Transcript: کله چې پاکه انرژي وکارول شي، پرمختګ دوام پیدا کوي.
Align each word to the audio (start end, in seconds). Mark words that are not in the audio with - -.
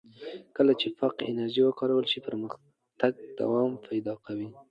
کله 0.57 0.73
چې 0.79 0.87
پاکه 0.99 1.23
انرژي 1.31 1.61
وکارول 1.63 2.05
شي، 2.11 2.19
پرمختګ 2.27 3.13
دوام 3.39 3.71
پیدا 3.87 4.13
کوي. 4.25 4.47